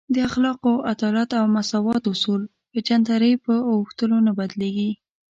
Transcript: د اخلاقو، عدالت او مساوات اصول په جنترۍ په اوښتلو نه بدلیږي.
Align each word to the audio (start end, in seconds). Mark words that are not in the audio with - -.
د 0.13 0.15
اخلاقو، 0.29 0.73
عدالت 0.91 1.29
او 1.39 1.45
مساوات 1.55 2.03
اصول 2.13 2.41
په 2.71 2.79
جنترۍ 2.87 3.33
په 3.45 3.53
اوښتلو 3.73 4.17
نه 4.27 4.31
بدلیږي. 4.39 4.91